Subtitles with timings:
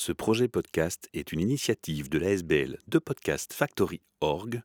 [0.00, 4.62] Ce projet podcast est une initiative de l'ASBL de Podcast Factory Org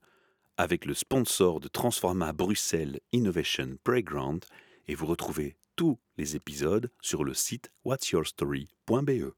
[0.58, 4.46] avec le sponsor de Transforma Bruxelles Innovation Playground
[4.88, 9.34] et vous retrouvez tous les épisodes sur le site whatsyourstory.be.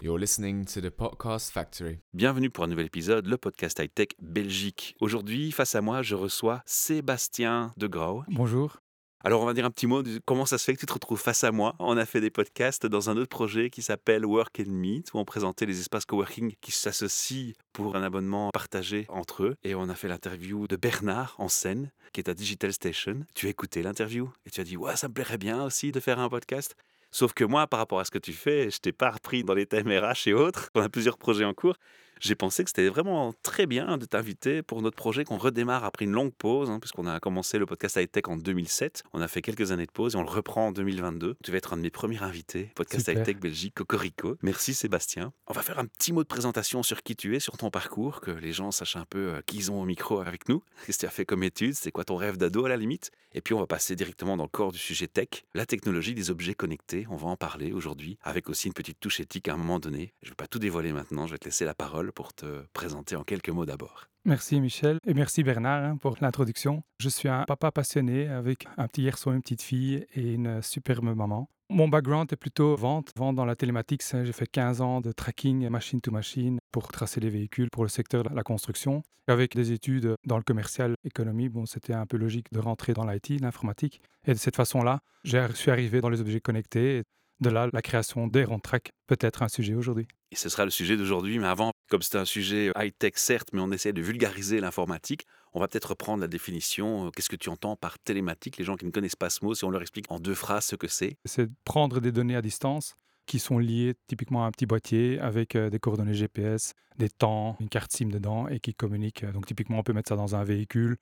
[0.00, 1.98] You're listening to the Podcast Factory.
[2.14, 4.94] Bienvenue pour un nouvel épisode, le podcast high-tech Belgique.
[5.00, 8.22] Aujourd'hui, face à moi, je reçois Sébastien de Grau.
[8.28, 8.78] Bonjour.
[9.24, 10.92] Alors, on va dire un petit mot de comment ça se fait que tu te
[10.92, 11.76] retrouves face à moi.
[11.78, 15.18] On a fait des podcasts dans un autre projet qui s'appelle Work and Meet, où
[15.18, 19.56] on présentait les espaces coworking qui s'associent pour un abonnement partagé entre eux.
[19.62, 23.20] Et on a fait l'interview de Bernard en scène, qui est à Digital Station.
[23.34, 26.00] Tu as écouté l'interview et tu as dit Ouais, ça me plairait bien aussi de
[26.00, 26.74] faire un podcast.
[27.12, 29.54] Sauf que moi, par rapport à ce que tu fais, je t'ai pas repris dans
[29.54, 30.70] les thèmes RH et autres.
[30.74, 31.76] On a plusieurs projets en cours
[32.22, 36.04] j'ai pensé que c'était vraiment très bien de t'inviter pour notre projet qu'on redémarre après
[36.04, 39.02] une longue pause, hein, puisqu'on a commencé le podcast High Tech en 2007.
[39.12, 41.34] On a fait quelques années de pause et on le reprend en 2022.
[41.42, 44.36] Tu vas être un de mes premiers invités, podcast High Tech Belgique, Cocorico.
[44.42, 45.32] Merci Sébastien.
[45.48, 48.20] On va faire un petit mot de présentation sur qui tu es, sur ton parcours,
[48.20, 50.62] que les gens sachent un peu euh, qui ils ont au micro avec nous.
[50.86, 51.74] Qu'est-ce que tu as fait comme études?
[51.74, 53.10] C'est quoi ton rêve d'ado à la limite?
[53.34, 56.30] Et puis on va passer directement dans le corps du sujet tech, la technologie des
[56.30, 57.06] objets connectés.
[57.10, 60.12] On va en parler aujourd'hui, avec aussi une petite touche éthique à un moment donné.
[60.22, 62.64] Je ne vais pas tout dévoiler maintenant, je vais te laisser la parole pour te
[62.72, 64.06] présenter en quelques mots d'abord.
[64.24, 66.84] Merci Michel et merci Bernard hein, pour l'introduction.
[67.00, 71.04] Je suis un papa passionné avec un petit garçon, une petite fille et une superbe
[71.04, 71.48] maman.
[71.70, 74.02] Mon background est plutôt vente, vente dans la télématique.
[74.02, 77.88] J'ai fait 15 ans de tracking machine to machine pour tracer les véhicules pour le
[77.88, 79.02] secteur de la construction.
[79.26, 83.06] Avec des études dans le commercial économie, bon, c'était un peu logique de rentrer dans
[83.06, 84.02] l'IT, l'informatique.
[84.26, 87.02] Et de cette façon-là, je suis arrivé dans les objets connectés.
[87.40, 90.06] De là, la création des Track peut être un sujet aujourd'hui.
[90.30, 93.60] Et ce sera le sujet d'aujourd'hui, mais avant, comme c'est un sujet high-tech certes, mais
[93.60, 97.10] on essaie de vulgariser l'informatique, on va peut-être reprendre la définition.
[97.10, 99.66] Qu'est-ce que tu entends par télématique Les gens qui ne connaissent pas ce mot, si
[99.66, 101.18] on leur explique en deux phrases ce que c'est.
[101.26, 102.94] C'est prendre des données à distance
[103.26, 107.58] qui sont liées typiquement à un petit boîtier avec euh, des coordonnées GPS, des temps,
[107.60, 109.26] une carte SIM dedans et qui communiquent.
[109.26, 110.96] Donc typiquement, on peut mettre ça dans un véhicule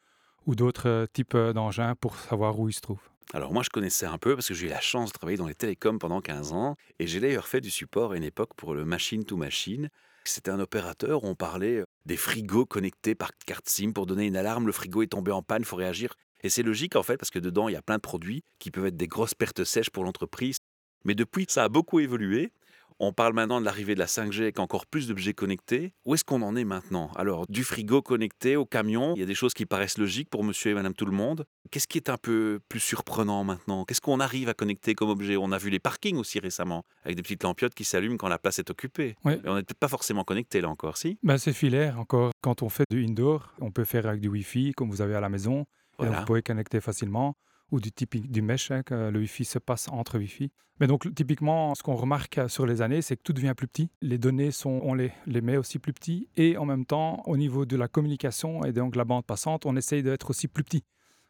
[0.44, 3.00] ou d'autres euh, types euh, d'engins pour savoir où il se trouve.
[3.32, 5.46] Alors moi je connaissais un peu parce que j'ai eu la chance de travailler dans
[5.46, 8.74] les télécoms pendant 15 ans et j'ai d'ailleurs fait du support à une époque pour
[8.74, 9.88] le machine to machine.
[10.24, 14.26] C'était un opérateur où on parlait euh, des frigos connectés par carte SIM pour donner
[14.26, 16.14] une alarme, le frigo est tombé en panne, il faut réagir.
[16.42, 18.70] Et c'est logique en fait parce que dedans il y a plein de produits qui
[18.70, 20.58] peuvent être des grosses pertes sèches pour l'entreprise.
[21.04, 22.52] Mais depuis ça a beaucoup évolué
[23.00, 25.94] on parle maintenant de l'arrivée de la 5G avec encore plus d'objets connectés.
[26.04, 27.10] Où est-ce qu'on en est maintenant?
[27.16, 30.44] Alors, du frigo connecté au camion, il y a des choses qui paraissent logiques pour
[30.44, 31.46] monsieur et madame tout le monde.
[31.70, 33.86] Qu'est-ce qui est un peu plus surprenant maintenant?
[33.86, 35.38] Qu'est-ce qu'on arrive à connecter comme objet?
[35.38, 38.38] On a vu les parkings aussi récemment, avec des petites lampiottes qui s'allument quand la
[38.38, 39.16] place est occupée.
[39.24, 41.18] Mais on n'est peut-être pas forcément connecté là encore, si?
[41.22, 42.32] Ben, C'est filaire encore.
[42.42, 45.20] Quand on fait du indoor, on peut faire avec du Wi-Fi, comme vous avez à
[45.20, 45.64] la maison.
[46.02, 47.36] Et vous pouvez connecter facilement
[47.70, 50.50] ou du typique du mesh, hein, que le Wi-Fi se passe entre Wi-Fi.
[50.80, 53.90] Mais donc typiquement, ce qu'on remarque sur les années, c'est que tout devient plus petit.
[54.00, 57.36] Les données sont, on les, les met aussi plus petits et en même temps, au
[57.36, 60.84] niveau de la communication et donc la bande passante, on essaye d'être aussi plus petit,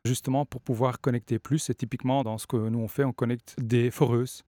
[0.05, 1.69] justement pour pouvoir connecter plus.
[1.69, 4.45] Et typiquement, dans ce que nous on fait, on connecte des foreuses,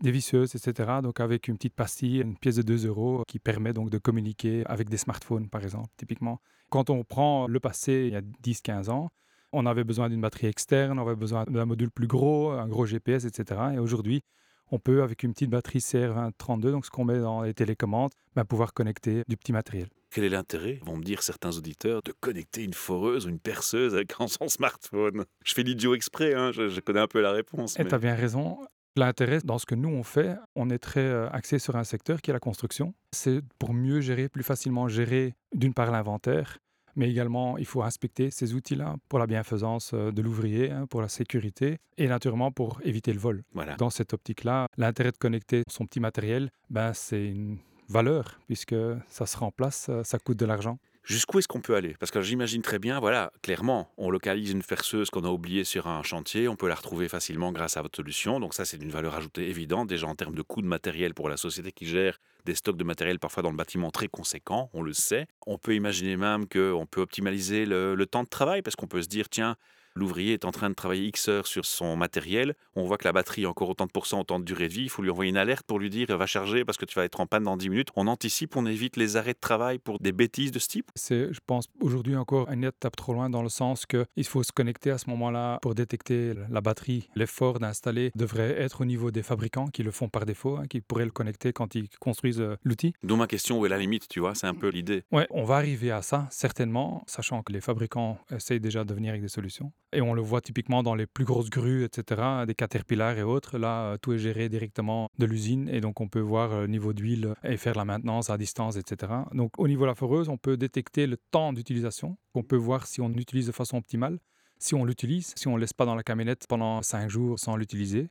[0.00, 1.00] des visseuses, etc.
[1.02, 4.64] Donc avec une petite pastille, une pièce de 2 euros qui permet donc de communiquer
[4.66, 6.40] avec des smartphones, par exemple, typiquement.
[6.70, 9.10] Quand on prend le passé il y a 10-15 ans,
[9.52, 12.86] on avait besoin d'une batterie externe, on avait besoin d'un module plus gros, un gros
[12.86, 13.60] GPS, etc.
[13.74, 14.22] Et aujourd'hui,
[14.70, 18.44] on peut, avec une petite batterie CR2032, donc ce qu'on met dans les télécommandes, ben,
[18.44, 19.88] pouvoir connecter du petit matériel.
[20.10, 23.94] Quel est l'intérêt, vont me dire certains auditeurs, de connecter une foreuse ou une perceuse
[23.94, 25.24] avec son smartphone?
[25.44, 27.78] Je fais l'idiot exprès, hein, je, connais un peu la réponse.
[27.78, 28.58] Et tu as bien raison.
[28.98, 32.22] L'intérêt dans ce que nous on fait, on est très euh, axé sur un secteur
[32.22, 32.94] qui est la construction.
[33.12, 36.58] C'est pour mieux gérer, plus facilement gérer d'une part l'inventaire,
[36.96, 41.02] mais également il faut inspecter ces outils-là pour la bienfaisance euh, de l'ouvrier, hein, pour
[41.02, 43.42] la sécurité et naturellement pour éviter le vol.
[43.78, 47.58] Dans cette optique-là, l'intérêt de connecter son petit matériel, ben, c'est une
[47.88, 48.74] valeur puisque
[49.08, 50.78] ça se remplace, ça coûte de l'argent.
[51.06, 51.94] Jusqu'où est-ce qu'on peut aller?
[52.00, 55.86] Parce que j'imagine très bien, voilà, clairement, on localise une perceuse qu'on a oubliée sur
[55.86, 58.40] un chantier, on peut la retrouver facilement grâce à votre solution.
[58.40, 61.28] Donc ça, c'est d'une valeur ajoutée évidente, déjà en termes de coût de matériel pour
[61.28, 64.82] la société qui gère des stocks de matériel parfois dans le bâtiment très conséquents, on
[64.82, 65.28] le sait.
[65.46, 69.08] On peut imaginer même qu'on peut optimaliser le temps de travail, parce qu'on peut se
[69.08, 69.54] dire, tiens,
[69.96, 73.12] l'ouvrier est en train de travailler X heures sur son matériel, on voit que la
[73.12, 75.30] batterie a encore autant de pourcents, autant de durée de vie, il faut lui envoyer
[75.30, 77.56] une alerte pour lui dire va charger parce que tu vas être en panne dans
[77.56, 77.88] 10 minutes.
[77.96, 81.32] On anticipe, on évite les arrêts de travail pour des bêtises de ce type C'est,
[81.32, 84.90] je pense, aujourd'hui encore une étape trop loin dans le sens qu'il faut se connecter
[84.90, 87.08] à ce moment-là pour détecter la batterie.
[87.14, 90.80] L'effort d'installer devrait être au niveau des fabricants qui le font par défaut, hein, qui
[90.80, 92.92] pourraient le connecter quand ils construisent euh, l'outil.
[93.02, 95.04] D'où ma question, où est la limite, tu vois, c'est un peu l'idée.
[95.12, 99.10] Ouais, on va arriver à ça, certainement, sachant que les fabricants essayent déjà de venir
[99.10, 99.72] avec des solutions.
[99.92, 103.56] Et on le voit typiquement dans les plus grosses grues, etc., des caterpillars et autres.
[103.56, 106.92] Là, euh, tout est géré directement de l'usine et donc on peut voir le niveau
[106.92, 109.12] d'huile et faire la maintenance à distance, etc.
[109.32, 112.16] Donc au niveau de la foreuse, on peut détecter le temps d'utilisation.
[112.34, 114.18] On peut voir si on l'utilise de façon optimale,
[114.58, 117.56] si on l'utilise, si on ne laisse pas dans la camionnette pendant 5 jours sans
[117.56, 118.08] l'utiliser.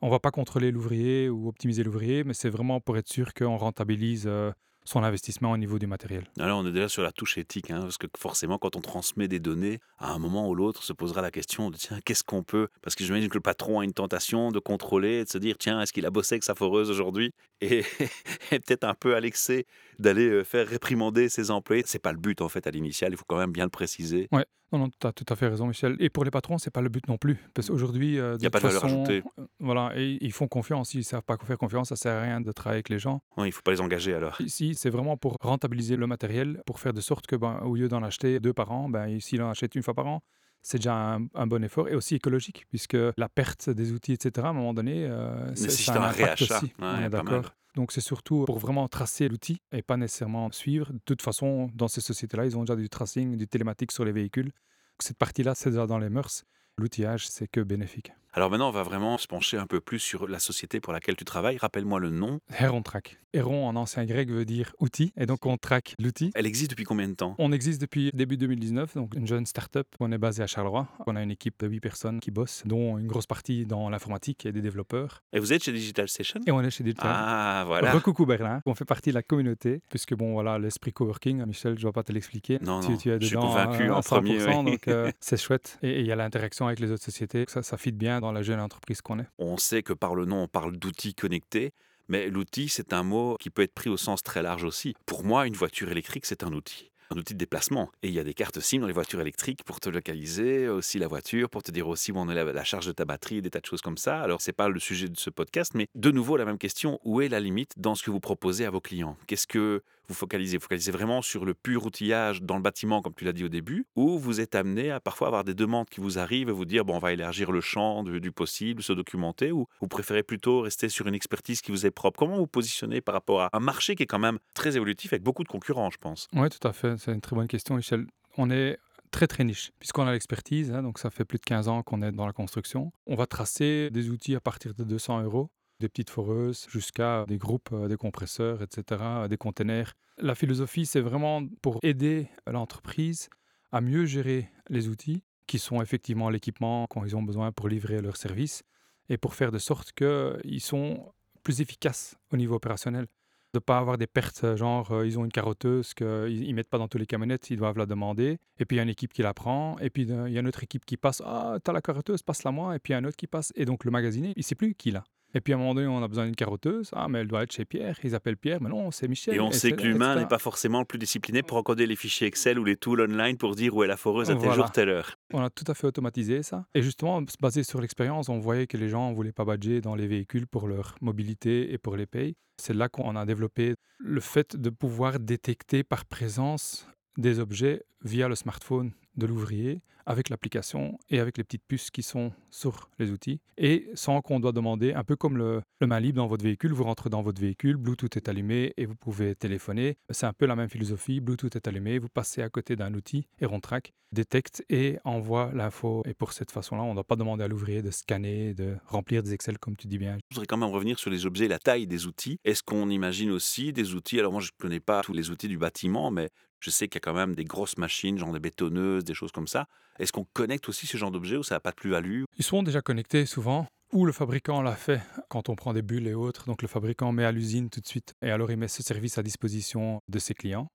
[0.00, 3.32] On ne va pas contrôler l'ouvrier ou optimiser l'ouvrier, mais c'est vraiment pour être sûr
[3.34, 4.50] qu'on rentabilise euh,
[4.84, 6.24] son investissement au niveau du matériel.
[6.38, 9.28] Alors on est déjà sur la touche éthique, hein, parce que forcément quand on transmet
[9.28, 12.42] des données, à un moment ou l'autre se posera la question de tiens, qu'est-ce qu'on
[12.42, 15.56] peut Parce que j'imagine que le patron a une tentation de contrôler, de se dire
[15.58, 17.32] tiens, est-ce qu'il a bossé avec sa foreuse aujourd'hui?
[17.60, 17.82] Et,
[18.50, 19.66] peut-être un peu à l'excès
[19.98, 21.84] d'aller euh, faire réprimander ses employés.
[21.86, 24.28] C'est pas le but en fait à l'initial, il faut quand même bien le préciser.
[24.32, 24.46] Ouais.
[24.72, 25.96] Non, non, tu as tout à fait raison, Michel.
[26.00, 27.36] Et pour les patrons, c'est pas le but non plus.
[27.54, 29.22] Parce qu'aujourd'hui, euh, il n'y a pas de valeur ajoutée.
[29.38, 30.94] Euh, voilà, et ils font confiance.
[30.94, 33.22] Ils ne savent pas faire confiance, ça sert à rien de travailler avec les gens.
[33.38, 34.40] il ne faut pas les engager alors.
[34.40, 37.88] Ici, c'est vraiment pour rentabiliser le matériel, pour faire de sorte que, ben, au lieu
[37.88, 40.22] d'en acheter deux par an, ben, s'il en achète une fois par an,
[40.62, 44.50] c'est déjà un, bon effort et aussi écologique, puisque la perte des outils, etc., à
[44.50, 46.58] un moment donné, euh, c'est un, un réachat.
[46.58, 46.72] Aussi.
[47.10, 47.52] d'accord.
[47.74, 50.92] Donc c'est surtout pour vraiment tracer l'outil et pas nécessairement suivre.
[50.92, 54.12] De toute façon, dans ces sociétés-là, ils ont déjà du tracing, du télématique sur les
[54.12, 54.52] véhicules.
[54.98, 56.44] Cette partie-là, c'est déjà dans les mœurs.
[56.76, 58.12] L'outillage, c'est que bénéfique.
[58.34, 61.16] Alors maintenant, on va vraiment se pencher un peu plus sur la société pour laquelle
[61.16, 61.58] tu travailles.
[61.58, 62.40] Rappelle-moi le nom.
[62.58, 63.18] Heron Track.
[63.34, 66.32] Heron en ancien grec veut dire outil, et donc on traque l'outil.
[66.34, 67.34] Elle existe depuis combien de temps?
[67.38, 69.86] On existe depuis début 2019, donc une jeune start-up.
[70.00, 70.88] On est basé à Charleroi.
[71.06, 74.46] On a une équipe de 8 personnes qui bossent, dont une grosse partie dans l'informatique
[74.46, 75.22] et des développeurs.
[75.34, 77.10] Et vous êtes chez Digital Station Et on est chez Digital.
[77.10, 77.92] Ah, voilà.
[77.92, 78.60] Recoucou Berlin.
[78.64, 81.92] On fait partie de la communauté, puisque bon, voilà, l'esprit coworking, Michel, je ne vais
[81.92, 82.58] pas te l'expliquer.
[82.62, 84.44] Non, tu, non, tu es je suis convaincu en premier.
[84.46, 85.78] Donc euh, c'est chouette.
[85.82, 87.44] Et il y a l'interaction avec les autres sociétés.
[87.48, 89.26] Ça, ça fit bien dans la jeune entreprise qu'on est.
[89.38, 91.72] On sait que par le nom, on parle d'outils connectés,
[92.08, 94.94] mais l'outil, c'est un mot qui peut être pris au sens très large aussi.
[95.04, 97.90] Pour moi, une voiture électrique, c'est un outil un outil de déplacement.
[98.02, 100.98] Et il y a des cartes SIM dans les voitures électriques pour te localiser, aussi
[100.98, 103.50] la voiture, pour te dire aussi où on est la, charge de ta batterie, des
[103.50, 104.20] tas de choses comme ça.
[104.20, 107.20] Alors, c'est pas le sujet de ce podcast, mais de nouveau, la même question, où
[107.20, 109.16] est la limite dans ce que vous proposez à vos clients?
[109.26, 110.58] Qu'est-ce que vous focalisez
[110.90, 114.18] vraiment sur le pur outillage dans le bâtiment, comme tu l'as dit au début, ou
[114.18, 116.96] vous êtes amené à parfois avoir des demandes qui vous arrivent et vous dire, bon,
[116.96, 121.06] on va élargir le champ du, possible, se documenter, ou vous préférez plutôt rester sur
[121.06, 124.02] une expertise qui vous est propre Comment vous positionnez par rapport à un marché qui
[124.02, 126.28] est quand même très évolutif avec beaucoup de concurrents, je pense?
[126.34, 126.96] Oui, tout à fait.
[126.98, 128.06] C'est une très bonne question, Michel.
[128.36, 128.78] On est
[129.10, 132.02] très très niche, puisqu'on a l'expertise, hein, donc ça fait plus de 15 ans qu'on
[132.02, 132.92] est dans la construction.
[133.06, 135.50] On va tracer des outils à partir de 200 euros
[135.82, 139.92] des petites foreuses jusqu'à des groupes, euh, des compresseurs, etc., des containers.
[140.18, 143.28] La philosophie, c'est vraiment pour aider l'entreprise
[143.72, 148.00] à mieux gérer les outils qui sont effectivement l'équipement quand ils ont besoin pour livrer
[148.00, 148.62] leurs services
[149.08, 151.12] et pour faire de sorte qu'ils sont
[151.42, 153.06] plus efficaces au niveau opérationnel.
[153.52, 156.06] De ne pas avoir des pertes, genre euh, ils ont une carotteuse qu'ils
[156.48, 158.38] ne mettent pas dans tous les camionnettes, ils doivent la demander.
[158.58, 159.76] Et puis il y a une équipe qui la prend.
[159.80, 161.20] Et puis il y a une autre équipe qui passe.
[161.26, 162.74] Ah, t'as la carotteuse, passe-la moi.
[162.74, 163.52] Et puis il y a un autre qui passe.
[163.54, 165.04] Et donc le magasinier, il ne sait plus qui l'a.
[165.34, 166.90] Et puis à un moment donné, on a besoin d'une carotteuse.
[166.92, 167.98] Ah, mais elle doit être chez Pierre.
[168.04, 169.34] Ils appellent Pierre, mais non, c'est Michel.
[169.34, 172.26] Et on sait que l'humain n'est pas forcément le plus discipliné pour encoder les fichiers
[172.26, 174.88] Excel ou les tools online pour dire où est la foreuse à tel jour, telle
[174.88, 175.16] heure.
[175.32, 176.66] On a tout à fait automatisé ça.
[176.74, 179.94] Et justement, basé sur l'expérience, on voyait que les gens ne voulaient pas badger dans
[179.94, 182.36] les véhicules pour leur mobilité et pour les payes.
[182.58, 186.86] C'est là qu'on a développé le fait de pouvoir détecter par présence
[187.16, 192.02] des objets via le smartphone de l'ouvrier avec l'application et avec les petites puces qui
[192.02, 196.00] sont sur les outils et sans qu'on doit demander, un peu comme le, le, main
[196.00, 199.34] libre dans votre véhicule, vous rentrez dans votre véhicule, Bluetooth est allumé et vous pouvez
[199.34, 199.96] téléphoner.
[200.10, 203.28] C'est un peu la même philosophie, Bluetooth est allumé, vous passez à côté d'un outil,
[203.62, 206.02] Track détecte et envoie l'info.
[206.06, 209.22] Et pour cette façon-là, on ne doit pas demander à l'ouvrier de scanner, de remplir
[209.22, 210.18] des Excel comme tu dis bien.
[210.30, 212.38] Je voudrais quand même revenir sur les objets, la taille des outils.
[212.44, 215.48] Est-ce qu'on imagine aussi des outils, alors moi je ne connais pas tous les outils
[215.48, 216.28] du bâtiment, mais
[216.60, 219.32] je sais qu'il y a quand même des grosses machines, genre des bétonneuses, des choses
[219.32, 219.66] comme ça.
[219.98, 222.24] Est-ce qu'on connecte aussi ce genre d'objets ou ça n'a pas de plus-value?
[222.38, 223.66] Ils sont déjà connectés souvent.
[223.92, 226.46] Ou le fabricant l'a fait quand on prend des bulles et autres.
[226.46, 229.18] Donc le fabricant met à l'usine tout de suite et alors il met ce service
[229.18, 230.68] à disposition de ses clients.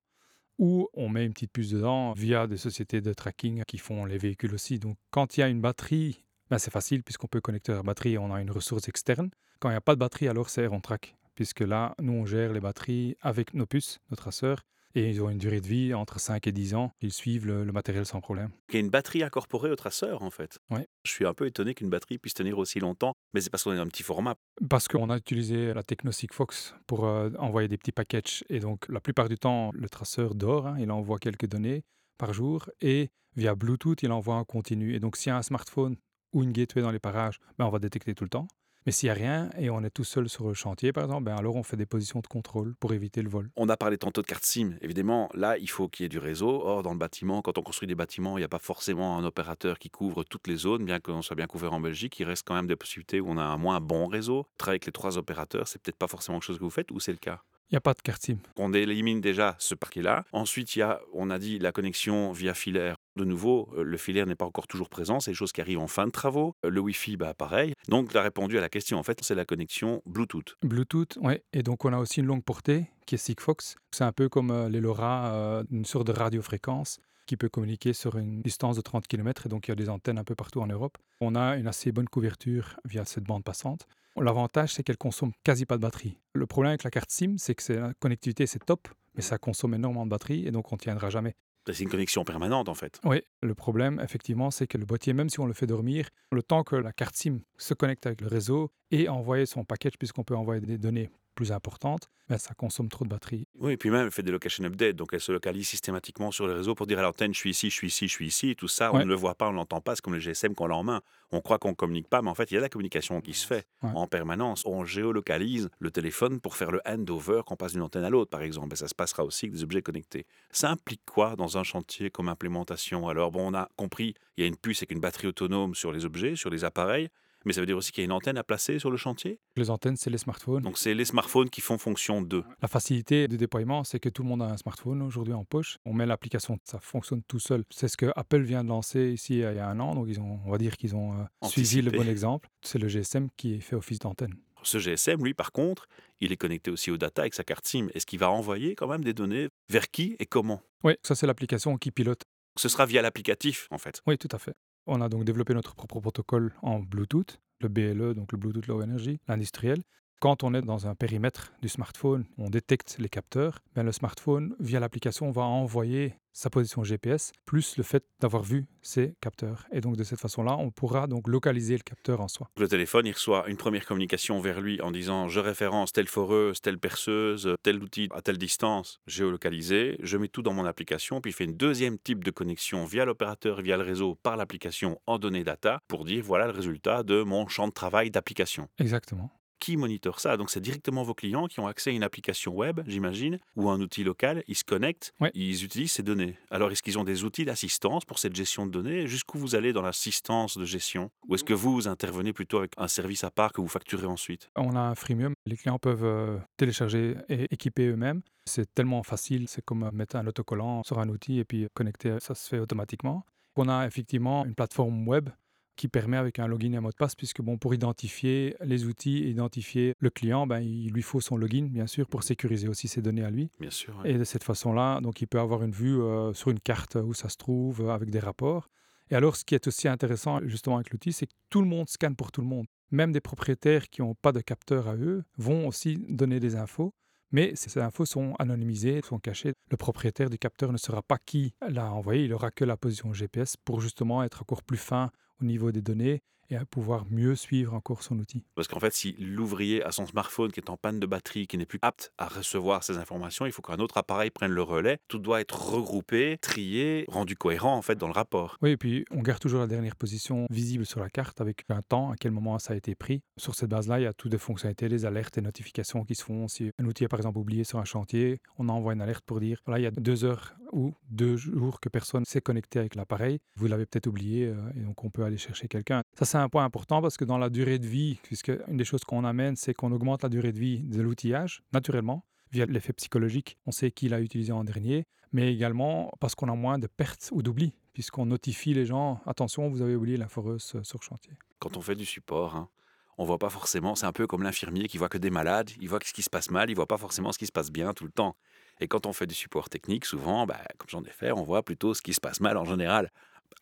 [0.60, 4.18] Ou on met une petite puce dedans via des sociétés de tracking qui font les
[4.18, 4.78] véhicules aussi.
[4.78, 8.14] Donc quand il y a une batterie, ben c'est facile puisqu'on peut connecter la batterie
[8.14, 9.30] et on a une ressource externe.
[9.60, 11.16] Quand il n'y a pas de batterie, alors c'est on track.
[11.34, 14.64] Puisque là, nous, on gère les batteries avec nos puces, nos traceurs,
[14.98, 16.92] et ils ont une durée de vie entre 5 et 10 ans.
[17.02, 18.50] Ils suivent le, matériel sans problème.
[18.70, 20.58] Il y a une batterie incorporée au traceur, en fait.
[20.72, 20.80] Oui.
[21.04, 23.74] Je suis un peu étonné qu'une batterie puisse tenir aussi longtemps, mais c'est parce qu'on
[23.74, 24.36] est dans un petit format.
[24.70, 28.44] Parce qu'on a utilisé la techno Sigfox pour euh, envoyer des petits packages.
[28.50, 31.84] Et donc, la plupart du temps, le traceur dort, hein, il envoie quelques données
[32.18, 32.70] par jour.
[32.82, 34.96] Et via Bluetooth, il envoie en continu.
[34.96, 35.96] Et donc, s'il y a un smartphone
[36.34, 38.48] ou une gateway dans les parages, ben, on va détecter tout le temps.
[38.88, 41.26] Mais s'il n'y a rien et on est tout seul sur le chantier, par exemple,
[41.26, 43.50] ben alors on fait des positions de contrôle pour éviter le vol.
[43.58, 44.78] On a parlé tantôt de carte SIM.
[44.80, 46.62] Évidemment, là, il faut qu'il y ait du réseau.
[46.64, 49.26] Or, dans le bâtiment, quand on construit des bâtiments, il n'y a pas forcément un
[49.26, 52.18] opérateur qui couvre toutes les zones, bien qu'on soit bien couvert en Belgique.
[52.22, 54.48] Il reste quand même des possibilités où on a un moins bon réseau.
[54.58, 57.02] Travailler avec les trois opérateurs, c'est peut-être pas forcément quelque chose que vous faites ou
[57.02, 57.42] c'est le cas?
[57.70, 58.38] Il n'y a pas de carte SIM.
[58.56, 60.24] On élimine déjà ce parquet-là.
[60.32, 62.96] Ensuite, il y a, on a dit, la connexion via filaire.
[63.18, 65.80] De nouveau, euh, le filaire n'est pas encore toujours présent, c'est des choses qui arrivent
[65.80, 66.54] en fin de travaux.
[66.64, 67.74] Euh, le Wi-Fi, bah, pareil.
[67.88, 70.56] Donc, tu as répondu à la question, en fait, c'est la connexion Bluetooth.
[70.62, 71.34] Bluetooth, oui.
[71.52, 73.76] Et donc, on a aussi une longue portée qui est Sigfox.
[73.90, 78.18] C'est un peu comme euh, les LoRa, une sorte de radiofréquence qui peut communiquer sur
[78.18, 80.62] une distance de 30 km et donc il y a des antennes un peu partout
[80.62, 80.98] en Europe.
[81.20, 83.88] On a une assez bonne couverture via cette bande passante.
[84.16, 86.18] L'avantage, c'est qu'elle consomme quasi pas de batterie.
[86.34, 89.74] Le problème avec la carte SIM, c'est que la connectivité, c'est top, mais ça consomme
[89.74, 91.36] énormément de batterie et donc on ne tiendra jamais.
[91.74, 93.00] C'est une connexion permanente en fait.
[93.04, 96.44] Oui, le problème, effectivement, c'est que le boîtier, même si on le fait dormir, le
[96.44, 100.24] temps que la carte SIM se connecte avec le réseau et envoie son package, puisqu'on
[100.24, 103.48] peut envoyer des données plus importante, ben, ça consomme trop de batterie.
[103.60, 106.48] Oui, et puis même, elle fait des location updates, donc elle se localise systématiquement sur
[106.48, 108.56] le réseau pour dire à l'antenne, je suis ici, je suis ici, je suis ici,
[108.56, 110.56] tout ça, on ne le voit pas, on ne l'entend pas, c'est comme le GSM
[110.56, 111.02] qu'on l'a en main.
[111.32, 113.34] On croit qu'on ne communique pas, mais en fait, il y a la communication qui
[113.34, 114.66] se fait en permanence.
[114.66, 118.42] On géolocalise le téléphone pour faire le handover qu'on passe d'une antenne à l'autre, par
[118.42, 120.26] exemple, et ça se passera aussi avec des objets connectés.
[120.52, 123.08] Ça implique quoi dans un chantier comme implémentation?
[123.08, 125.92] Alors, bon, on a compris, il y a une puce avec une batterie autonome sur
[125.92, 127.10] les objets, sur les appareils,
[127.48, 129.40] mais ça veut dire aussi qu'il y a une antenne à placer sur le chantier
[129.56, 130.62] Les antennes, c'est les smartphones.
[130.64, 132.44] Donc c'est les smartphones qui font fonction d'eux.
[132.62, 135.78] La facilité de déploiement, c'est que tout le monde a un smartphone aujourd'hui en poche.
[135.86, 137.64] On met l'application, ça fonctionne tout seul.
[137.70, 139.96] C'est ce que Apple vient de lancer ici il y a un an.
[139.96, 142.50] Donc ils ont, on va dire qu'ils ont euh, suivi le bon exemple.
[142.62, 144.36] C'est le GSM qui fait office d'antenne.
[144.64, 145.88] Ce GSM, lui, par contre,
[146.20, 147.88] il est connecté aussi aux data avec sa carte SIM.
[147.94, 150.62] Est-ce qu'il va envoyer quand même des données vers qui et comment?
[150.84, 152.24] Oui, ça c'est l'application qui pilote.
[152.58, 154.02] Ce sera via l'applicatif, en fait.
[154.08, 154.54] Oui, tout à fait.
[154.88, 158.82] On a donc développé notre propre protocole en Bluetooth le BLE, donc le Bluetooth Low
[158.82, 159.84] Energy, l'industriel.
[160.20, 164.56] Quand on est dans un périmètre du smartphone, on détecte les capteurs, bien le smartphone,
[164.60, 169.68] via l'application, va envoyer sa position GPS, plus le fait d'avoir vu ces capteurs.
[169.72, 172.50] Et donc de cette façon-là, on pourra donc localiser le capteur en soi.
[172.58, 176.62] Le téléphone, il reçoit une première communication vers lui en disant je référence telle foreuse,
[176.62, 181.30] telle perceuse, tel outil à telle distance, géolocalisé, je mets tout dans mon application, puis
[181.30, 185.20] il fait une deuxième type de connexion via l'opérateur, via le réseau, par l'application en
[185.20, 188.68] données data, pour dire voilà le résultat de mon champ de travail d'application.
[188.80, 192.54] Exactement qui moniteur ça Donc c'est directement vos clients qui ont accès à une application
[192.54, 194.44] web, j'imagine, ou un outil local.
[194.48, 196.38] Ils se connectent, ils utilisent ces données.
[196.50, 199.08] Alors est-ce qu'ils ont des outils d'assistance pour cette gestion de données?
[199.08, 201.12] Jusqu'où vous allez dans l'assistance de gestion?
[201.28, 204.50] Ou est-ce que vous, intervenez plutôt avec un service à part que vous facturez ensuite?
[204.56, 205.34] On a un freemium.
[205.46, 208.22] Les clients peuvent euh, télécharger et équiper eux-mêmes.
[208.46, 212.18] C'est tellement facile, c'est comme euh, mettre un autocollant sur un outil et puis connecter,
[212.20, 213.26] ça se fait automatiquement.
[213.56, 215.30] On a effectivement une plateforme web
[215.78, 218.86] qui permet avec un login et un mot de passe, puisque bon, pour identifier les
[218.86, 222.90] outils, identifier le client, ben, il lui faut son login, bien sûr, pour sécuriser aussi
[222.90, 223.50] ses données à lui.
[223.60, 223.94] Bien sûr.
[224.04, 227.14] Et de cette façon-là, donc il peut avoir une vue euh, sur une carte où
[227.14, 228.70] ça se trouve, euh, avec des rapports.
[229.10, 231.88] Et alors, ce qui est aussi intéressant justement avec l'outil, c'est que tout le monde
[231.88, 232.66] scanne pour tout le monde.
[232.92, 236.94] Même des propriétaires qui n'ont pas de capteur à eux vont aussi donner des infos.
[237.32, 239.54] Mais ces infos sont anonymisées, sont cachées.
[239.70, 243.14] Le propriétaire du capteur ne saura pas qui l'a envoyé, il n'aura que la position
[243.14, 247.36] GPS pour justement être encore plus fin au niveau des données et à pouvoir mieux
[247.36, 248.44] suivre encore son outil.
[248.56, 251.58] Parce qu'en fait, si l'ouvrier a son smartphone qui est en panne de batterie, qui
[251.58, 255.00] n'est plus apte à recevoir ces informations, il faut qu'un autre appareil prenne le relais.
[255.08, 258.58] Tout doit être regroupé, trié, rendu cohérent en fait dans le rapport.
[258.62, 261.82] Oui, et puis on garde toujours la dernière position visible sur la carte avec un
[261.82, 263.22] temps, à quel moment ça a été pris.
[263.38, 266.24] Sur cette base-là, il y a toutes les fonctionnalités, les alertes et notifications qui se
[266.24, 266.48] font.
[266.48, 269.40] Si un outil est par exemple oublié sur un chantier, on envoie une alerte pour
[269.40, 272.96] dire voilà, il y a deux heures ou deux jours que personne s'est connecté avec
[272.96, 273.40] l'appareil.
[273.56, 276.02] Vous l'avez peut-être oublié euh, et donc on peut aller chercher quelqu'un.
[276.18, 278.86] Ça, c'est un point important parce que dans la durée de vie, puisque une des
[278.86, 282.94] choses qu'on amène, c'est qu'on augmente la durée de vie de l'outillage, naturellement, via l'effet
[282.94, 283.58] psychologique.
[283.66, 287.30] On sait qui l'a utilisé en dernier, mais également parce qu'on a moins de pertes
[287.32, 291.34] ou d'oubli, puisqu'on notifie les gens attention, vous avez oublié la foreuse sur chantier.
[291.60, 292.70] Quand on fait du support, hein,
[293.18, 295.90] on voit pas forcément, c'est un peu comme l'infirmier qui voit que des malades, il
[295.90, 297.94] voit ce qui se passe mal, il voit pas forcément ce qui se passe bien
[297.94, 298.36] tout le temps.
[298.80, 301.64] Et quand on fait du support technique, souvent, bah, comme j'en ai fait, on voit
[301.64, 303.12] plutôt ce qui se passe mal en général.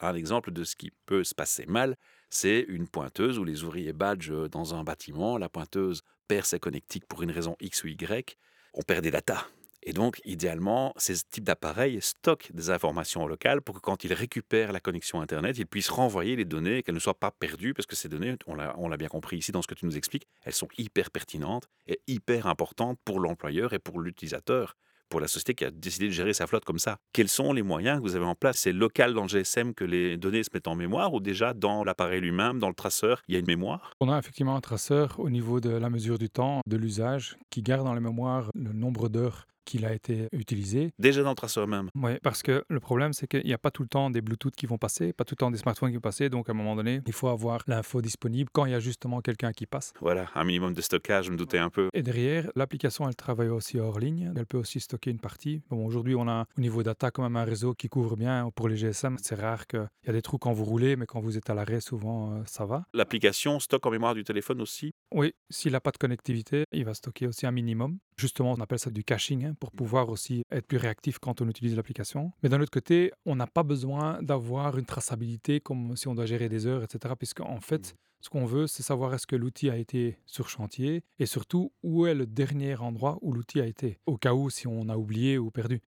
[0.02, 1.96] Un exemple de ce qui peut se passer mal,
[2.30, 7.06] c'est une pointeuse où les ouvriers badge dans un bâtiment, la pointeuse perd ses connectiques
[7.06, 8.38] pour une raison X ou Y,
[8.74, 9.46] on perd des datas.
[9.88, 14.72] Et donc, idéalement, ces types d'appareils stockent des informations locales pour que quand ils récupèrent
[14.72, 17.96] la connexion Internet, ils puissent renvoyer les données, qu'elles ne soient pas perdues, parce que
[17.96, 18.56] ces données, on
[18.90, 22.02] l'a bien compris ici dans ce que tu nous expliques, elles sont hyper pertinentes et
[22.08, 24.76] hyper importantes pour l'employeur et pour l'utilisateur
[25.10, 26.98] pour la société qui a décidé de gérer sa flotte comme ça.
[27.14, 28.58] Quels sont les moyens que vous avez en place?
[28.58, 31.84] C'est local dans le GSM que les données se mettent en mémoire ou déjà dans
[31.84, 33.94] l'appareil lui-même, dans le traceur, il y a une mémoire?
[34.00, 37.62] On a effectivement un traceur au niveau de la mesure du temps, de l'usage, qui
[37.62, 40.94] garde dans la mémoire le nombre d'heures qu'il a été utilisé.
[41.00, 43.72] Déjà dans le traceur même Oui, parce que le problème, c'est qu'il n'y a pas
[43.72, 45.96] tout le temps des Bluetooth qui vont passer, pas tout le temps des smartphones qui
[45.96, 46.30] vont passer.
[46.30, 49.22] Donc, à un moment donné, il faut avoir l'info disponible quand il y a justement
[49.22, 49.94] quelqu'un qui passe.
[50.00, 51.90] Voilà, un minimum de stockage, je me doutais un peu.
[51.94, 54.32] Et derrière, l'application, elle travaille aussi hors ligne.
[54.36, 55.62] Elle peut aussi stocker une partie.
[55.70, 58.70] Bon, aujourd'hui, on a au niveau data quand même un réseau qui couvre bien pour
[58.70, 59.18] les GSM.
[59.22, 61.54] C'est rare qu'il y a des trous quand vous roulez, mais quand vous êtes à
[61.54, 62.86] l'arrêt, souvent, euh, ça va.
[62.94, 64.94] L'application stocke en mémoire du téléphone aussi?
[65.12, 67.98] Oui, s'il n'a pas de connectivité, il va stocker aussi un minimum.
[68.18, 71.50] Justement, on appelle ça du caching hein, pour pouvoir aussi être plus réactif quand on
[71.50, 72.32] utilise l'application.
[72.44, 76.26] Mais d'un autre côté, on n'a pas besoin d'avoir une traçabilité comme si on doit
[76.26, 77.14] gérer des heures, etc.
[77.18, 77.98] Puisqu'en fait, Mmh.
[78.22, 82.08] ce qu'on veut, c'est savoir est-ce que l'outil a été sur chantier et surtout où
[82.08, 85.38] est le dernier endroit où l'outil a été, au cas où si on a oublié
[85.38, 85.82] ou perdu.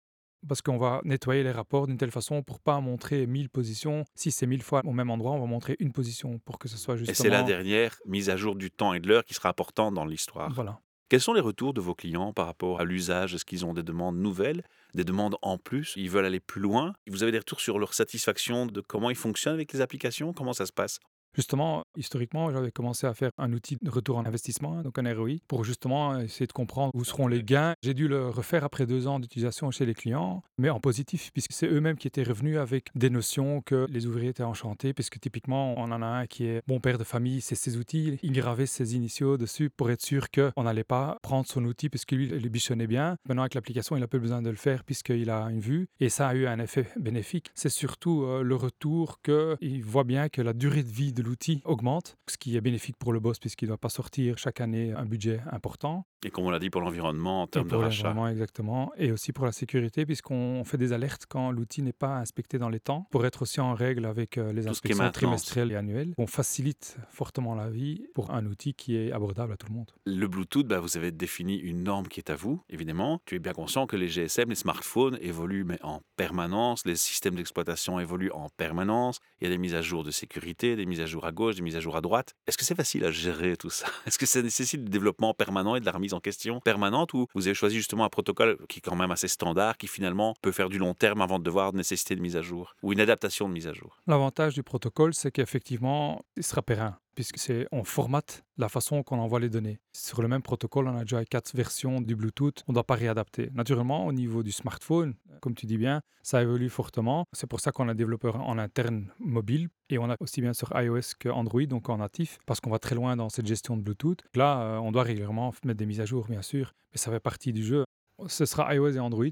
[0.48, 4.06] Parce qu'on va nettoyer les rapports d'une telle façon pour pas montrer 1000 positions.
[4.14, 6.78] Si c'est 1000 fois au même endroit, on va montrer une position pour que ce
[6.78, 7.14] soit justement...
[7.14, 9.96] Et c'est la dernière mise à jour du temps et de l'heure qui sera importante
[9.96, 10.52] dans l'histoire.
[10.54, 10.80] Voilà.
[11.10, 13.34] Quels sont les retours de vos clients par rapport à l'usage?
[13.34, 15.94] Est-ce qu'ils ont des demandes nouvelles, des demandes en plus?
[15.96, 16.94] Ils veulent aller plus loin.
[17.10, 20.34] Vous avez des retours sur leur satisfaction de comment ils fonctionnent avec les applications?
[20.34, 21.00] Comment ça se passe?
[21.38, 25.14] Justement, historiquement, j'avais commencé à faire un outil de retour en investissement, hein, donc un
[25.14, 27.76] ROI, pour justement essayer de comprendre où seront les gains.
[27.84, 31.52] J'ai dû le refaire après deux ans d'utilisation chez les clients, mais en positif, puisque
[31.52, 35.76] c'est eux-mêmes qui étaient revenus avec des notions que les ouvriers étaient enchantés, puisque typiquement,
[35.78, 38.66] on en a un qui est bon père de famille, c'est ses outils, il gravait
[38.66, 42.88] ses initiaux dessus pour être sûr qu'on n'allait pas prendre son outil, puisque lui, bichonnait
[42.88, 43.16] bien.
[43.28, 46.10] Maintenant, avec l'application, il n'a plus besoin de le faire, puisqu'il a une vue, et
[46.10, 47.52] ça a eu un effet bénéfique.
[47.54, 51.62] C'est surtout euh, le retour qu'il voit bien que la durée de vie de l'outil
[51.66, 54.94] augmente, ce qui est bénéfique pour le boss puisqu'il ne doit pas sortir chaque année
[54.94, 56.06] un budget important.
[56.26, 58.16] Et comme on l'a dit pour l'environnement en termes de rachat.
[58.32, 58.92] exactement.
[58.98, 62.70] Et aussi pour la sécurité puisqu'on fait des alertes quand l'outil n'est pas inspecté dans
[62.70, 66.14] les temps pour être aussi en règle avec euh, les inspections trimestrielles et annuelles.
[66.18, 69.92] On facilite fortement la vie pour un outil qui est abordable à tout le monde.
[70.06, 73.22] Le Bluetooth, bah, vous avez défini une norme qui est à vous, évidemment.
[73.26, 77.36] Tu es bien conscient que les GSM, les smartphones évoluent mais en permanence, les systèmes
[77.36, 81.02] d'exploitation évoluent en permanence, il y a des mises à jour de sécurité, des mises
[81.02, 82.36] à jour à gauche, des mises à jour à droite.
[82.48, 83.88] Est-ce que c'est facile à gérer tout ça?
[84.06, 87.28] Est-ce que ça nécessite du développement permanent et de la remise en question permanente ou
[87.36, 90.52] vous avez choisi justement un protocole qui est quand même assez standard, qui finalement peut
[90.52, 93.48] faire du long terme avant de devoir nécessiter de mise à jour ou une adaptation
[93.48, 94.02] de mise à jour?
[94.08, 99.18] L'avantage du protocole, c'est qu'effectivement, il sera périn, puisque c'est on formate la façon qu'on
[99.18, 99.80] envoie les données.
[99.92, 102.94] Sur le même protocole, on a déjà quatre versions du Bluetooth, on ne doit pas
[102.94, 103.50] réadapter.
[103.56, 107.26] Naturellement, au niveau du smartphone, comme tu dis bien, ça évolue fortement.
[107.34, 110.72] C'est pour ça qu'on a développeur en interne mobile et on a aussi bien sur
[110.80, 114.22] iOS qu'Android, donc en natif, parce qu'on va très loin dans cette gestion de Bluetooth.
[114.36, 117.20] Là, euh, on doit régulièrement mettre des mises à jour, bien sûr, mais ça fait
[117.20, 117.84] partie du jeu.
[118.28, 119.26] Ce sera iOS et Android.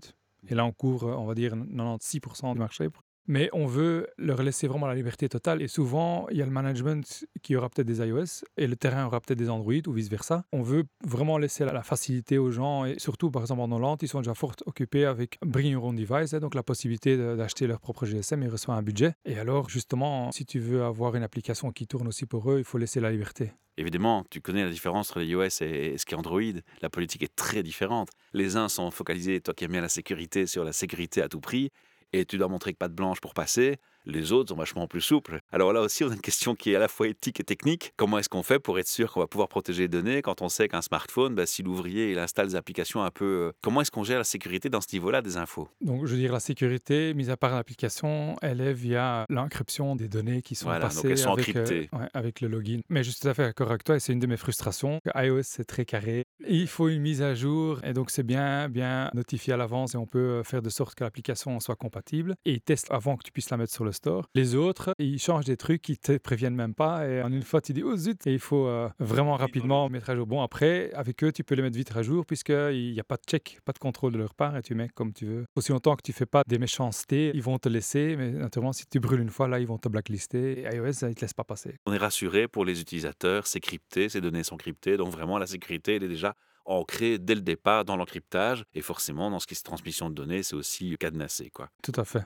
[0.47, 2.89] Et là, on couvre, on va dire, 96% du marché.
[3.27, 5.61] Mais on veut leur laisser vraiment la liberté totale.
[5.61, 9.05] Et souvent, il y a le management qui aura peut-être des iOS et le terrain
[9.05, 10.45] aura peut-être des Android ou vice-versa.
[10.51, 12.85] On veut vraiment laisser la, facilité aux gens.
[12.85, 15.95] Et surtout, par exemple, en Hollande, ils sont déjà fort occupés avec Bring Your Own
[15.95, 18.43] Device, hein, donc la possibilité d'acheter leur propre GSM.
[18.43, 19.13] Ils reçoivent un budget.
[19.25, 22.63] Et alors, justement, si tu veux avoir une application qui tourne aussi pour eux, il
[22.63, 23.51] faut laisser la liberté.
[23.77, 26.41] Évidemment, tu connais la différence entre les iOS et, et ce qui est Android.
[26.81, 28.09] La politique est très différente.
[28.33, 31.41] Les uns sont focalisés, toi qui aimes bien la sécurité, sur la sécurité à tout
[31.41, 31.71] prix,
[32.13, 33.77] et tu dois montrer que pas de blanche pour passer.
[34.05, 35.39] Les autres sont vachement plus souples.
[35.51, 37.93] Alors là aussi, on a une question qui est à la fois éthique et technique.
[37.97, 40.49] Comment est-ce qu'on fait pour être sûr qu'on va pouvoir protéger les données quand on
[40.49, 43.25] sait qu'un smartphone, bah, si l'ouvrier il installe des applications un peu...
[43.25, 45.67] euh, comment est-ce qu'on gère la sécurité dans ce niveau-là des infos?
[45.81, 50.07] Donc, je veux dire, la sécurité, mis à part l'application, elle est via l'encryption des
[50.07, 52.81] données qui sont Voilà, donc passées elles sont avec, euh, ouais, avec le login.
[52.89, 54.99] Mais je suis tout à fait d'accord avec toi et c'est une de mes frustrations.
[55.15, 56.25] iOS, c'est très carré.
[56.47, 59.97] Il faut une mise à jour et donc c'est bien, bien notifié à l'avance et
[59.97, 62.35] on peut euh, faire de sorte que l'application soit compatible.
[62.45, 64.29] Et ils testent avant que tu puisses la mettre sur le store.
[64.35, 67.61] Les autres, ils changent des trucs qui te préviennent même pas et en une fois,
[67.61, 70.27] tu dis, oh zut, et il faut euh, vraiment rapidement mettre à jour.
[70.27, 73.17] Bon, après, avec eux, tu peux les mettre vite à jour puisqu'il n'y a pas
[73.17, 75.45] de check, pas de contrôle de leur part et tu mets comme tu veux.
[75.55, 78.85] Aussi longtemps que tu fais pas des méchancetés, ils vont te laisser, mais naturellement, si
[78.85, 80.59] tu brûles une fois, là, ils vont te blacklister.
[80.59, 81.75] Et iOS, ils te laissent pas passer.
[81.85, 85.47] On est rassuré pour les utilisateurs, c'est crypté, ces données sont cryptées, donc vraiment la
[85.47, 89.53] sécurité, elle est déjà ancrée dès le départ dans l'encryptage, et forcément, dans ce qui
[89.53, 91.49] est transmission de données, c'est aussi cadenassé.
[91.49, 91.69] quoi.
[91.83, 92.25] Tout à fait.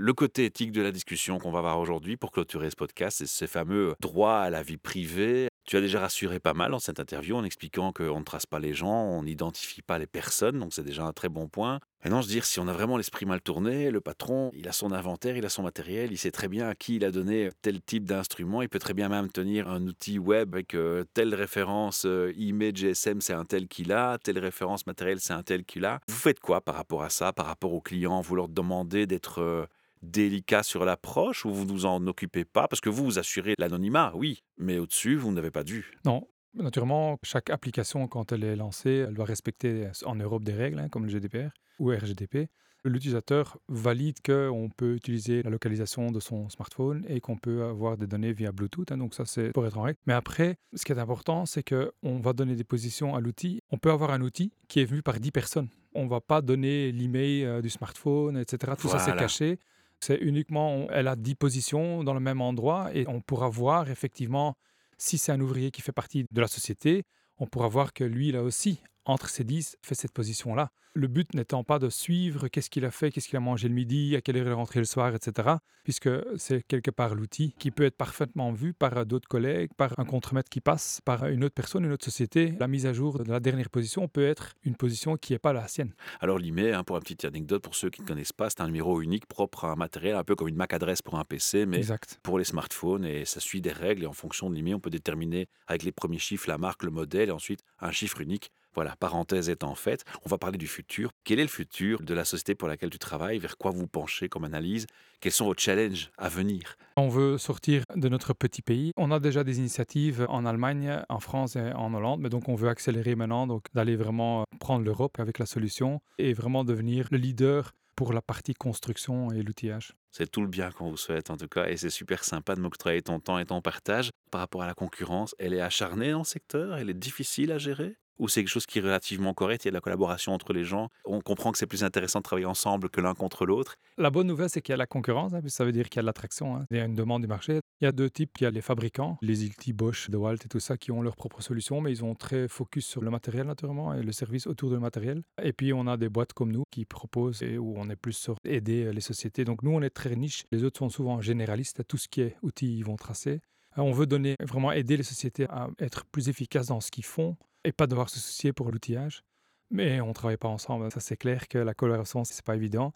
[0.00, 3.26] Le côté éthique de la discussion qu'on va avoir aujourd'hui pour clôturer ce podcast, c'est
[3.26, 5.48] ces fameux droits à la vie privée.
[5.66, 8.60] Tu as déjà rassuré pas mal dans cette interview en expliquant qu'on ne trace pas
[8.60, 11.80] les gens, on n'identifie pas les personnes, donc c'est déjà un très bon point.
[12.04, 14.72] Maintenant, je veux dire, si on a vraiment l'esprit mal tourné, le patron, il a
[14.72, 17.50] son inventaire, il a son matériel, il sait très bien à qui il a donné
[17.60, 21.34] tel type d'instrument, il peut très bien même tenir un outil web avec euh, telle
[21.34, 25.64] référence euh, email GSM, c'est un tel qu'il a, telle référence matérielle, c'est un tel
[25.64, 25.98] qu'il a.
[26.06, 28.20] Vous faites quoi par rapport à ça, par rapport aux clients?
[28.20, 29.40] Vous leur demandez d'être...
[29.40, 29.66] Euh,
[30.02, 32.68] délicat sur l'approche ou vous ne vous en occupez pas?
[32.68, 35.92] Parce que vous, vous assurez l'anonymat, oui, mais au-dessus, vous n'avez pas dû.
[36.04, 36.26] Non.
[36.54, 40.88] Naturellement, chaque application, quand elle est lancée, elle doit respecter en Europe des règles, hein,
[40.88, 42.48] comme le GDPR ou RGDP.
[42.84, 48.06] L'utilisateur valide qu'on peut utiliser la localisation de son smartphone et qu'on peut avoir des
[48.06, 48.90] données via Bluetooth.
[48.92, 49.98] Hein, donc ça, c'est pour être en règle.
[50.06, 53.60] Mais après, ce qui est important, c'est qu'on va donner des positions à l'outil.
[53.70, 55.68] On peut avoir un outil qui est vu par 10 personnes.
[55.94, 58.72] On ne va pas donner l'email euh, du smartphone, etc.
[58.78, 59.58] Tout ça, c'est caché.
[60.00, 64.56] C'est uniquement, elle a 10 positions dans le même endroit et on pourra voir effectivement
[64.96, 67.04] si c'est un ouvrier qui fait partie de la société,
[67.38, 70.70] on pourra voir que lui, là aussi, entre ces 10, fait cette position-là.
[70.94, 73.74] Le but n'étant pas de suivre qu'est-ce qu'il a fait, qu'est-ce qu'il a mangé le
[73.74, 75.56] midi, à quelle heure il est rentré le soir, etc.
[75.84, 80.04] Puisque c'est quelque part l'outil qui peut être parfaitement vu par d'autres collègues, par un
[80.04, 82.54] contremaître qui passe, par une autre personne, une autre société.
[82.58, 85.52] La mise à jour de la dernière position peut être une position qui n'est pas
[85.52, 85.92] la sienne.
[86.20, 88.66] Alors l'email, hein, pour une petite anecdote, pour ceux qui ne connaissent pas, c'est un
[88.66, 91.64] numéro unique propre à un matériel, un peu comme une MAC adresse pour un PC,
[91.64, 91.82] mais
[92.22, 93.04] pour les smartphones.
[93.04, 94.02] Et ça suit des règles.
[94.02, 96.90] Et en fonction de l'email, on peut déterminer avec les premiers chiffres la marque, le
[96.90, 101.10] modèle, et ensuite un chiffre unique voilà, parenthèse étant faite, on va parler du futur.
[101.24, 103.40] Quel est le futur de la société pour laquelle tu travailles?
[103.40, 104.86] Vers quoi vous penchez comme analyse?
[105.20, 106.76] Quels sont vos challenges à venir?
[106.96, 108.92] On veut sortir de notre petit pays.
[108.96, 112.54] On a déjà des initiatives en Allemagne, en France et en Hollande, mais donc on
[112.54, 117.18] veut accélérer maintenant, donc d'aller vraiment prendre l'Europe avec la solution et vraiment devenir le
[117.18, 119.96] leader pour la partie construction et l'outillage.
[120.12, 122.60] C'est tout le bien qu'on vous souhaite en tout cas et c'est super sympa de
[122.60, 124.10] m'octroyer ton temps et ton partage.
[124.30, 127.58] Par rapport à la concurrence, elle est acharnée dans le secteur, elle est difficile à
[127.58, 127.96] gérer?
[128.18, 130.52] Ou c'est quelque chose qui est relativement correct, il y a de la collaboration entre
[130.52, 133.76] les gens, on comprend que c'est plus intéressant de travailler ensemble que l'un contre l'autre.
[133.96, 136.00] La bonne nouvelle, c'est qu'il y a la concurrence, hein, ça veut dire qu'il y
[136.00, 136.66] a de l'attraction, hein.
[136.70, 137.60] il y a une demande du marché.
[137.80, 140.48] Il y a deux types, il y a les fabricants, les Ilti, Bosch, DeWalt et
[140.48, 143.46] tout ça, qui ont leurs propres solutions, mais ils ont très focus sur le matériel
[143.46, 145.22] naturellement et le service autour du matériel.
[145.42, 148.14] Et puis on a des boîtes comme nous qui proposent et où on est plus
[148.14, 149.44] sur aider les sociétés.
[149.44, 152.36] Donc nous, on est très niche, les autres sont souvent généralistes, tout ce qui est
[152.42, 153.40] outils, ils vont tracer.
[153.76, 157.36] On veut donner, vraiment aider les sociétés à être plus efficaces dans ce qu'ils font,
[157.68, 159.22] et pas devoir se soucier pour l'outillage.
[159.70, 160.90] Mais on ne travaille pas ensemble.
[160.90, 162.94] Ça, c'est clair que la collaboration, c'est pas évident.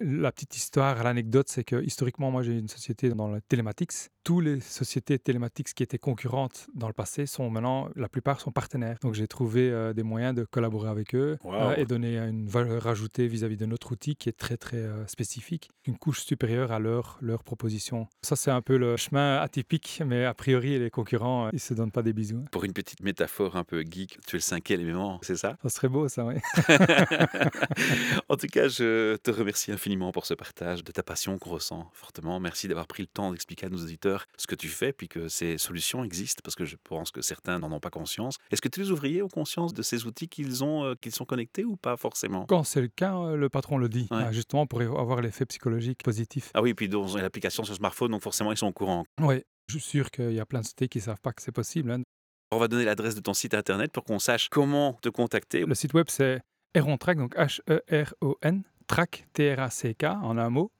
[0.00, 3.92] La petite histoire, l'anecdote, c'est que historiquement, moi, j'ai une société dans le télématics.
[4.24, 8.50] Toutes les sociétés télématiques qui étaient concurrentes dans le passé sont maintenant, la plupart sont
[8.50, 8.96] partenaires.
[9.00, 12.86] Donc, j'ai trouvé euh, des moyens de collaborer avec eux euh, et donner une valeur
[12.86, 16.80] ajoutée vis-à-vis de notre outil qui est très, très euh, spécifique, une couche supérieure à
[16.80, 18.08] leur, leur proposition.
[18.22, 21.92] Ça, c'est un peu le chemin atypique, mais a priori, les concurrents, ils se donnent
[21.92, 22.38] pas des bisous.
[22.38, 22.48] Hein.
[22.50, 25.56] Pour une petite métaphore un peu geek, tu es le cinquième élément, c'est ça?
[25.62, 26.34] Ça serait beau, ça, oui.
[28.28, 31.50] en tout cas, je te remercie infiniment infiniment pour ce partage de ta passion qu'on
[31.50, 32.40] ressent fortement.
[32.40, 35.28] Merci d'avoir pris le temps d'expliquer à nos auditeurs ce que tu fais, puis que
[35.28, 38.38] ces solutions existent, parce que je pense que certains n'en ont pas conscience.
[38.50, 41.24] Est-ce que tous les ouvriers ont conscience de ces outils qu'ils ont, euh, qu'ils sont
[41.24, 42.46] connectés ou pas forcément?
[42.46, 46.02] Quand c'est le cas, euh, le patron le dit, ah, justement pour avoir l'effet psychologique
[46.02, 46.50] positif.
[46.54, 49.04] Ah oui, puis dans l'application sur smartphone, donc forcément ils sont au courant.
[49.20, 51.42] Oui, je suis sûr qu'il y a plein de sociétés qui ne savent pas que
[51.42, 51.90] c'est possible.
[51.90, 52.02] Hein.
[52.50, 55.64] On va donner l'adresse de ton site internet pour qu'on sache comment te contacter.
[55.64, 56.40] Le site web c'est
[56.74, 60.72] Erontrack, donc H-E-R-O-N, track, T-R-A-C-K, en un mot,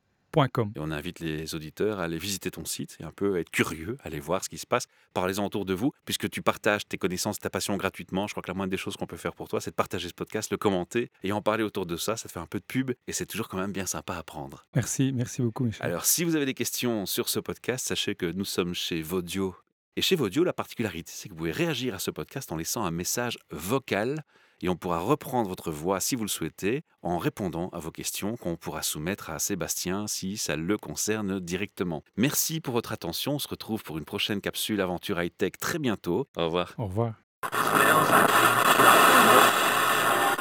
[0.74, 3.96] Et on invite les auditeurs à aller visiter ton site et un peu être curieux,
[4.02, 4.86] aller voir ce qui se passe.
[5.12, 8.26] Parlez-en autour de vous, puisque tu partages tes connaissances, ta passion gratuitement.
[8.26, 10.08] Je crois que la moindre des choses qu'on peut faire pour toi, c'est de partager
[10.08, 12.16] ce podcast, le commenter et en parler autour de ça.
[12.16, 14.22] Ça te fait un peu de pub et c'est toujours quand même bien sympa à
[14.22, 14.64] prendre.
[14.74, 15.86] Merci, merci beaucoup, Michel.
[15.86, 19.54] Alors, si vous avez des questions sur ce podcast, sachez que nous sommes chez Vodio.
[19.96, 22.84] Et chez Vodio, la particularité, c'est que vous pouvez réagir à ce podcast en laissant
[22.84, 24.24] un message vocal
[24.60, 28.36] et on pourra reprendre votre voix si vous le souhaitez en répondant à vos questions
[28.36, 32.02] qu'on pourra soumettre à Sébastien si ça le concerne directement.
[32.16, 36.28] Merci pour votre attention, on se retrouve pour une prochaine capsule aventure high-tech très bientôt.
[36.36, 36.74] Au revoir.
[36.78, 37.14] Au revoir.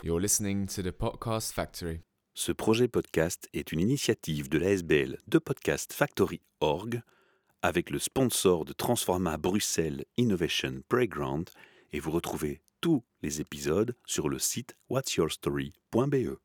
[0.03, 2.01] You're listening to the Podcast Factory.
[2.33, 7.01] Ce projet podcast est une initiative de l'ASBL de Podcast Factory Org
[7.61, 11.49] avec le sponsor de Transforma Bruxelles Innovation Playground
[11.91, 16.43] et vous retrouvez tous les épisodes sur le site whatsyourstory.be.